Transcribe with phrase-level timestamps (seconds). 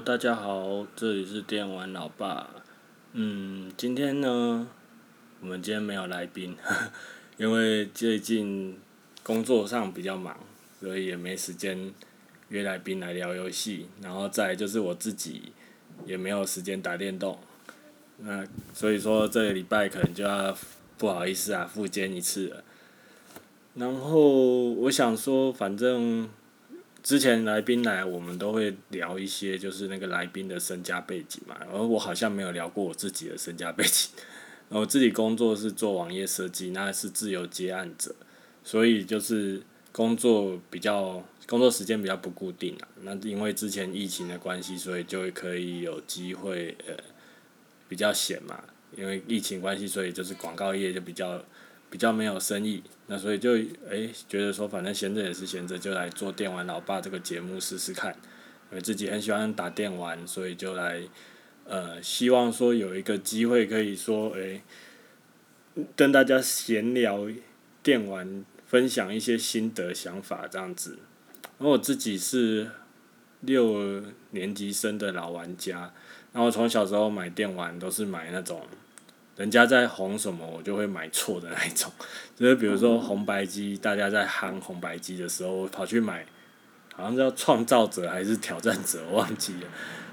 [0.00, 2.50] 大家好，这里是电玩老爸。
[3.12, 4.66] 嗯，今天呢，
[5.40, 6.56] 我们今天没有来宾，
[7.38, 8.76] 因为最近
[9.22, 10.36] 工作上比较忙，
[10.80, 11.92] 所以也没时间
[12.48, 13.86] 约来宾来聊游戏。
[14.02, 15.52] 然后再就是我自己
[16.04, 17.38] 也没有时间打电动，
[18.18, 20.56] 那所以说这个礼拜可能就要
[20.98, 22.64] 不好意思啊，复健一次了。
[23.74, 26.28] 然后我想说，反正。
[27.04, 31.54] 之前来宾来，我们都会聊一些就是那个来宾的身家背景嘛。
[31.60, 34.10] 然后我好像没有聊过我自己的身家背景。
[34.70, 38.14] 然后我自己工作是做网页设计，那是自由接案者，
[38.64, 39.62] 所以就是
[39.92, 42.88] 工作比较工作时间比较不固定啊。
[43.02, 46.94] 那因为之前疫情的关系，所以就可以有机会呃
[47.86, 48.64] 比较闲嘛。
[48.96, 51.44] 因为疫情关系，所以就是广告业就比较。
[51.94, 53.52] 比较没有生意，那所以就
[53.88, 58.12] 诶、觉得说，反正闲着也是闲着，就来做电玩老爸这个节目试试看。
[58.72, 61.02] 因为自己很喜欢打电玩，所以就来
[61.66, 64.62] 呃，希望说有一个机会可以说诶、
[65.94, 67.28] 跟大家闲聊
[67.80, 70.98] 电玩，分享一些心得想法这样子。
[71.58, 72.68] 然后我自己是
[73.42, 75.92] 六年级生的老玩家，
[76.32, 78.66] 然后从小时候买电玩都是买那种。
[79.36, 81.90] 人家在红什么，我就会买错的那一种，
[82.36, 86.24] 就是比如说红白机，大家在喊红白机的时候，我跑去买，
[86.94, 89.68] 好像叫创造者还是挑战者，我忘记了。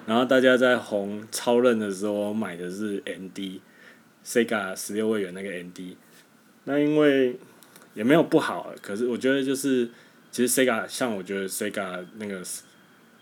[0.08, 5.96] 然后大家在红超任的时候，我买的是 ND，Sega 十六位元那个 ND。
[6.64, 7.38] 那因为
[7.94, 9.90] 也没有不好，可是我觉得就是，
[10.32, 12.42] 其实 Sega 像我觉得 Sega 那个。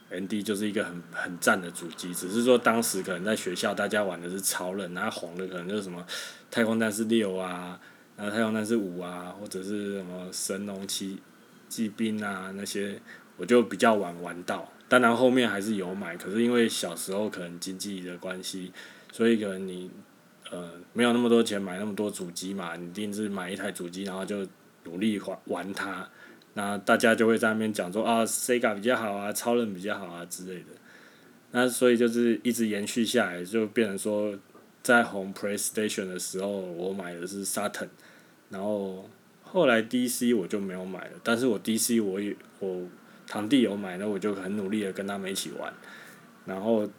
[0.10, 6.04] N D 就是一个很很赞的主机，只是说当时可能在学校大家玩的是超人，然后红的可能就是什么
[6.50, 7.80] 太空战士六啊，
[8.18, 11.22] 然后太空战士五啊，或者是什么神龙骑
[11.68, 13.00] 骑兵啊那些，
[13.38, 14.72] 我就比较晚玩到。
[14.88, 18.72] 当然后面还是有买，可是因为小时候可能经济的关系，
[19.12, 19.92] 所以可能你
[20.50, 24.48] 呃没有那么多钱买那么多主机嘛，你一定是买一台主机，然后就
[24.86, 26.10] 努力玩玩它。
[26.60, 30.66] 那大家就会在那边讲说啊，Sega 比较好啊，超人比较好啊之类的。
[31.52, 34.38] 那所以就是一直延续下来，就变成说，
[34.84, 37.88] 在红 PlayStation 的时候，我买的是 Saturn，
[38.50, 39.10] 然后
[39.42, 41.12] 后来 DC 我就没有买了。
[41.24, 42.86] 但是我 DC 我也我
[43.26, 45.74] 堂弟有买，那我就很努力的跟他们一起玩。
[46.46, 46.90] 然后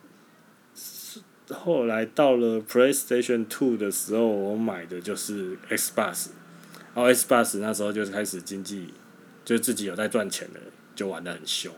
[1.50, 6.28] 后来到了 PlayStation Two 的时候，我买的就是 Xbox，
[6.94, 8.94] 然后 Xbox 那时候就开始经济。
[9.44, 10.60] 就自己有在赚钱的，
[10.94, 11.72] 就玩得很凶，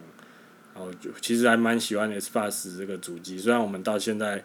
[0.75, 3.39] 然后就其实还蛮喜欢 Xbox 这个主机。
[3.39, 4.45] 虽然我们到现在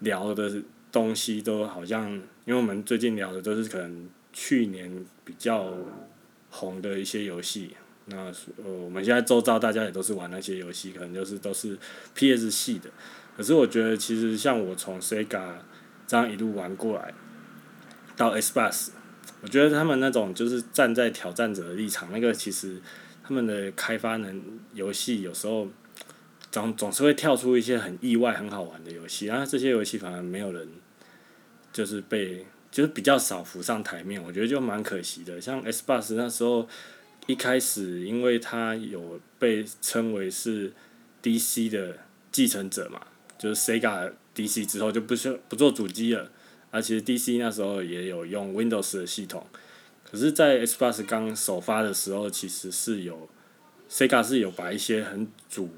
[0.00, 0.62] 聊的
[0.92, 2.10] 东西都好像，
[2.44, 5.72] 因为我们最近聊的都是可能去年比较
[6.50, 7.76] 红的一些游戏。
[8.06, 8.16] 那
[8.64, 11.76] 呃，我们现在周遭大家也都是玩那些游戏，可能就是都是
[12.14, 12.88] PS 系的。
[13.36, 15.54] 可是我觉得，其实像我从 Sega
[16.06, 17.12] 这样一路玩过来，
[18.16, 18.90] 到 Xbox。
[19.40, 22.80] 我觉得他们那种就是站在挑战者的立场，那个其实
[23.22, 24.42] 他们的开发能
[24.74, 25.68] 游戏有时候
[26.50, 30.68] 总总是会跳出一些很意外、很好玩的游戏，然后这些游戏反而没有人
[31.72, 35.40] 就是被就是比较少浮上台面，我觉得就蛮可惜的。
[35.40, 36.68] 像 Xbox 那时候
[37.26, 40.72] 一开始，因为它有被称为是
[41.22, 41.98] DC 的
[42.32, 43.06] 继承者嘛，
[43.38, 46.30] 就是 Sega DC 之后就不是不做主机了。
[46.70, 49.46] 而其实 DC 那时候也有用 Windows 的系统，
[50.04, 53.28] 可是，在 Xbox 刚首发的时候，其实是有
[53.90, 55.70] Sega 是有把一些很主，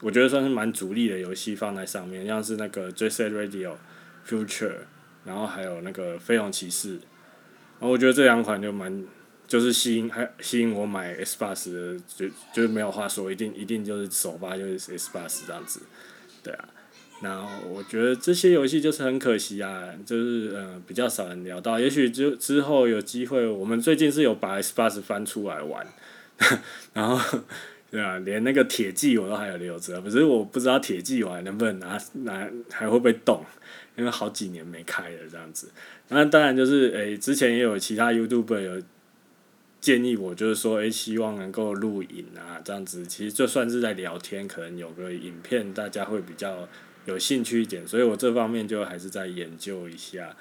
[0.00, 3.74] 我觉得算是蛮主力的游戏放在上面，像是那个 Jet Set Radio
[4.26, 4.78] Future，
[5.24, 6.94] 然后还有那个飞龙骑士，
[7.78, 9.04] 然后我觉得这两款就蛮
[9.46, 15.80] 就是吸引还吸引我买 Xbox 的，就就是没有话说，一定一定就是首发就是 Xbox 这样子，
[16.42, 16.68] 对啊。
[17.20, 25.86] 然后我觉得这些游戏就是很可惜啊，就是呃比较少人聊到，也许就之后有机会，我们最近是有把 Xbox 翻出来玩，
[26.92, 27.38] 然后
[27.90, 33.42] 对啊，连那个铁骑我都还有留着，可是我不知道铁骑我还能不能拿拿还会不会动，
[33.96, 35.70] 因为好几年没开了这样子。
[36.08, 38.82] 那当然就是诶，之前也有其他 YouTuber 有
[39.80, 46.68] 建议我，就是说诶，希望能够录影啊这样子，其实就算是在聊天，可能有个影片大家会比较。
[47.06, 50.34] 有兴趣一点，所以我这方面就还是在研究一下，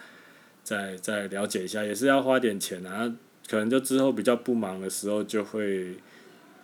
[0.64, 3.14] 再再了解一下，也是要花点钱啊。
[3.50, 5.96] 可能就之后比较不忙的时候，就会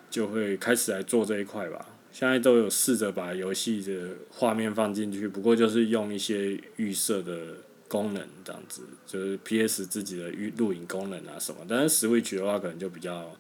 [0.10, 1.86] 就会开始来做这一块吧。
[2.12, 7.56] 现在都有试着把游戏的画面放进去，不过就是用一些预设的
[7.88, 11.62] 功能这样子，就是 PS 自己的预录影功能啊什么。
[11.68, 13.38] 但是 Switch 的话，可能就比较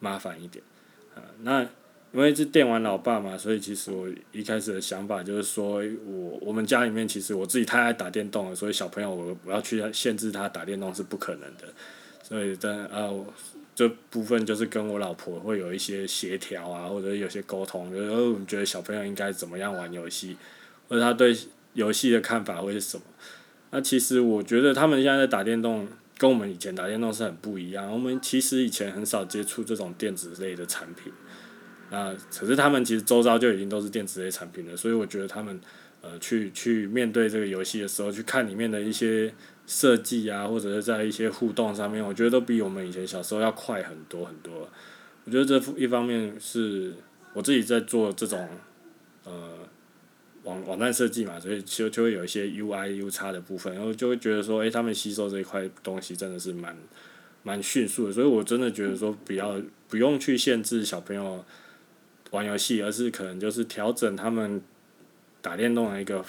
[0.00, 0.64] 麻烦一点。
[1.14, 1.68] 啊，那
[2.10, 11.64] 因为是电玩老爸嘛，所以其实我一开始的想法就是说，我我们家里面其实我自己太爱打电动了，所以小朋友我我要去限制他打电动是不可能的，
[12.22, 13.10] 所以在啊
[13.74, 20.36] 这部分就是跟我老婆会有一些协调啊，或者有些沟通，就是我们觉得小朋友应该怎么样玩游戏，
[20.88, 21.36] 或者他对
[21.74, 23.02] 游戏的看法会是什么。
[23.70, 27.92] 那其实我觉得他们现在在打电动，跟我们以前打电动是很不一样。
[27.92, 31.12] 我们其实以前很少接触这种电子类的产品。
[31.90, 35.58] 啊，可是他们其实周遭就已经都是电子类产品了，所以我觉得他们
[36.02, 39.32] 呃去去面对这个游戏的时候，去看里面的一些
[39.66, 44.68] 设计啊，或者是在一些互动上面，我觉得都比我们以前小时候要快很多很多。
[45.24, 46.92] 我觉得这一方面是
[47.32, 48.48] 我自己在做这种
[49.24, 49.54] 呃
[50.42, 56.76] 网网站设计嘛，所以就就会有一些 UI UX 的部分，然后就会觉得说，诶、欸，他们吸收这一块东西真的是蛮
[57.42, 59.58] 蛮迅速的，所以我真的觉得说，比较
[59.88, 61.42] 不用去限制小朋友。
[62.30, 64.60] 玩游戏，而是可能就是调整他们
[65.40, 66.22] 打电动的一个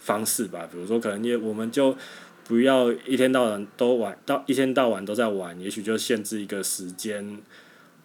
[0.00, 0.68] 方式吧。
[0.70, 1.96] 比如说，可能也我们就
[2.44, 7.38] 不要一天到晚都玩，到一天到晚都在玩，也许就限制一个时间，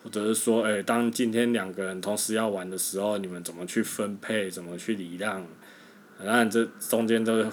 [0.04, 5.46] 或者是说，哎，当今天两个人同时要玩的时候，你们怎么去分配，怎么去礼让？
[6.20, 7.46] 当然，这中间都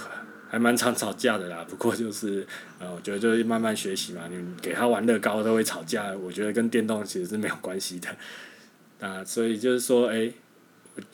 [0.48, 1.64] 还蛮常吵架的啦。
[1.68, 2.46] 不过就是，
[2.78, 4.22] 呃，我觉得就是慢慢学习嘛。
[4.30, 8.08] 你给他玩乐高都会吵架，我觉得跟电动其实是没有关系的。
[9.04, 10.32] 啊，所以就是说，哎，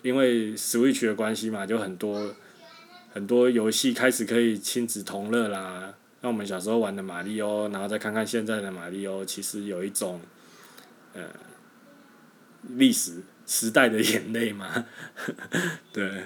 [0.03, 2.33] 因为 Switch 的关系嘛，就很多
[3.13, 5.93] 很多游戏开始可以亲子同乐啦。
[6.21, 10.21] 那我们小时候玩的马里奥，然后再看看现在的马里奥，其实有一种，
[11.15, 11.23] 呃，
[12.77, 14.87] 历史时代的眼泪嘛，
[15.93, 16.23] 对。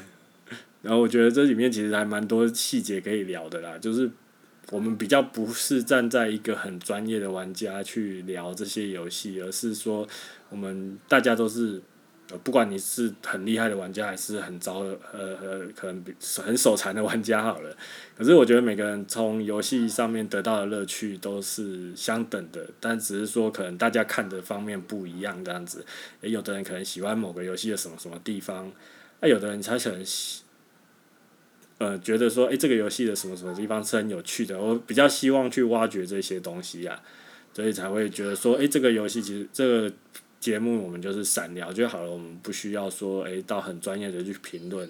[0.82, 4.10] 然后我觉得这里面其实还蛮多细节可以聊的啦，就是。
[4.70, 10.08] 我们比较不是站在一个很专业的玩家去聊这些游戏，而是说，
[10.48, 11.82] 我们大家都是，
[12.30, 16.02] 呃，不管你是很厉害的玩家，还是很糟，呃呃，可能
[16.42, 17.76] 很手残的玩家好了。
[18.16, 25.84] 可是我觉得每个人从游戏上面得到的乐趣都是相等的，但只是说可能大家看的方面不一样这样子。
[26.22, 28.72] 诶，有的人可能喜欢某个游戏的什么什么地方，
[29.20, 30.40] 那有的人他可能喜。
[31.78, 37.02] 呃，觉得说，诶，这个游戏的什么什么地方是很有趣的，我比较希望去挖掘这些东西呀、啊，
[37.52, 39.92] 所以才会觉得说，诶，这个游戏其实这个
[40.38, 44.88] 节目我们就是散聊就好了，我们不需要说，诶，到很专业的去评论。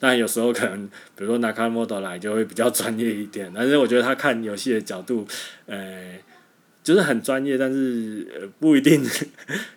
[0.00, 5.24] 但有时候可能，比如说拿卡莫多来就会比较专业一点，但是我觉得他看游戏的角度，
[5.66, 6.18] 呃，
[6.82, 9.00] 就是很专业，但是呃不一定。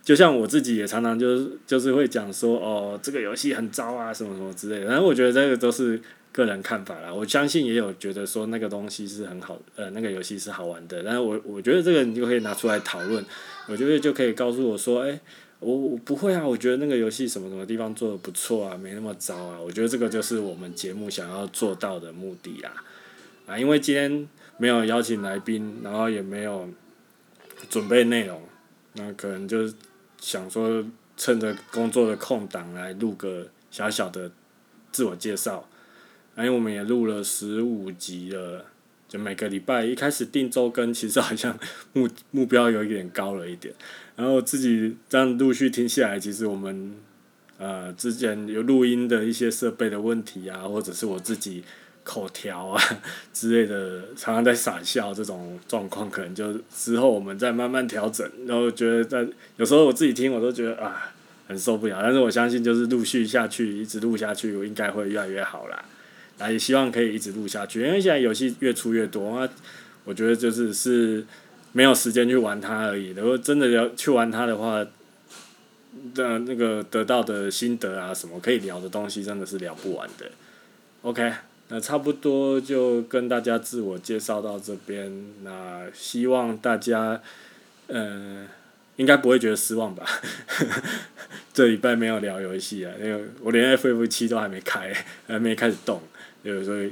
[0.03, 4.85] 就像我自己也常常就是就是会讲说，哦，这个游戏很糟啊，什么什么之类的。
[4.85, 6.01] 然后我觉得这个都是。
[6.37, 11.01] 个人看法啦，我相信也有觉得说那个东西是很好，呃，那个游戏是好玩的。
[11.01, 13.25] 但是我我觉得这个你就可以拿出来讨论，
[13.67, 15.19] 我觉得就可以告诉我说，哎，
[15.59, 19.59] 我我不会啊，我觉得那个游戏什么什么地方做的不错啊，没那么糟啊。
[19.59, 22.71] 我觉得这个就是我们节目想要做到的目的啦。
[23.47, 26.69] 啊，因为今天没有邀请来宾，然后也没有
[27.67, 28.39] 准备内容，
[28.93, 29.67] 那可能就
[30.21, 30.85] 想说
[31.17, 34.29] 趁着工作的空档来录个小小的
[34.91, 35.67] 自我介绍。
[36.37, 38.65] 因为我们也录了十五集了，
[39.07, 41.57] 就每个礼拜一开始定周更，其实好像
[41.93, 43.73] 目目标有一点高了一点。
[44.15, 46.93] 然后自己这样陆续听下来，其实我们
[47.57, 51.63] 呃之前有录音的一些设备的问题啊，或者是我自己
[52.03, 52.81] 口条啊
[53.33, 58.29] 之类的，常常在傻笑这种状况，可能就之后我们再慢慢调整。
[58.45, 61.11] 然后觉得在有时候我自己听，我都觉得啊
[61.47, 65.83] 很受不了，但是我相信就是陆续下去，一直录下去，我应该会越来越好啦。
[66.39, 69.49] 啊，也希望可以一直录下去，因为现在游戏越出越多啊，
[70.05, 71.25] 我觉得就是是
[71.71, 73.09] 没有时间去玩它而已。
[73.09, 74.85] 如果真的要去玩它的话，
[76.15, 80.29] 那那个得到的心得啊，什么可以聊的东西，真的是聊不完的。
[81.01, 81.31] OK，
[81.69, 85.11] 那差不多就跟大家自我介绍到这边。
[85.43, 87.19] 那希望大家，
[87.87, 88.47] 嗯、
[88.97, 90.05] 应该不会觉得失望吧？
[91.53, 94.93] 这礼拜没有聊游戏啊，因为我连 FF 七都还没开，
[95.27, 95.99] 还没开始动。
[96.43, 96.89] 有时候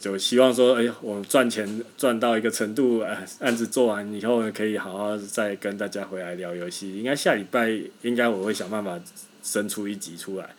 [0.00, 6.98] 就希望说，哎，我赚钱赚到一个程度，呃，案子做完以后呢可以好好再跟大家回来聊游戏。
[6.98, 7.70] 应该下礼拜
[8.02, 9.00] 应该我会想办法
[9.44, 10.56] 生出一集出来。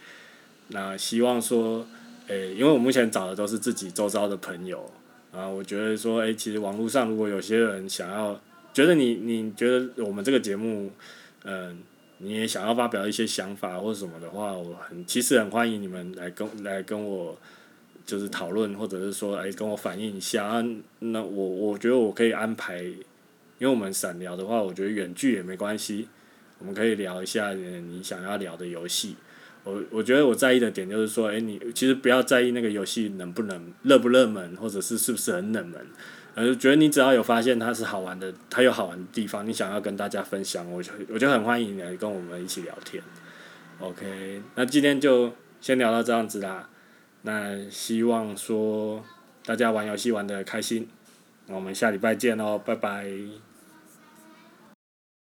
[0.70, 1.86] 那希望说，
[2.29, 4.89] 哎，因为我目前找的都是自己周遭的朋友，
[5.34, 8.39] 啊，我觉得说，哎，其实网络上如果有些人想要，
[8.74, 10.89] 觉得你你觉得我们这个节目，
[11.44, 11.79] 嗯、
[12.20, 17.38] 你也想要发表一些想法或者什么的话，我很其实很欢迎你们来跟来跟我。
[18.08, 20.66] 就是讨论，或者是说，哎，跟我反映一下啊。
[21.00, 22.96] 那我我觉得我可以安排，因
[23.60, 26.08] 为我们散聊的话，我觉得远距也没关系。
[26.58, 29.18] 我们可以聊一下你想要聊的游戏。
[29.66, 35.86] 我我觉得我在意的点就是说，诶，你其实不要在意那个游戏能不能热不热门，或者是是不是很冷门，
[36.36, 43.04] 呃，觉得你只要有发现它是好玩的，它有好玩的地方，你想要跟大家分享，我就我就很欢迎你来跟我们一起聊天。
[43.80, 46.70] OK，那今天就先聊到这样子啦。
[47.28, 49.04] 那希望说
[49.44, 50.88] 大家玩游戏玩的开心。
[51.48, 53.47] 那我们下礼拜见喽，拜拜。